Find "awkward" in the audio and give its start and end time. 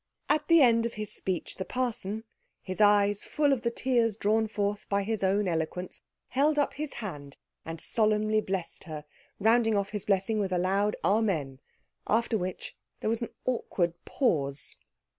13.45-13.93